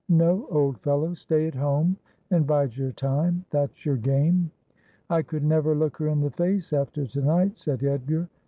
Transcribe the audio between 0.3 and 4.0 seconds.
old fellow; stay at home and bide your time. That's your